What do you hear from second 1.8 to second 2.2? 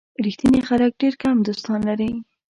لري.